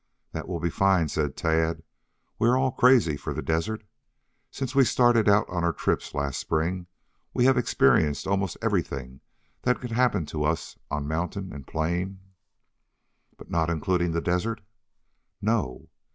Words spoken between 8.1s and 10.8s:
almost everything that could happen to us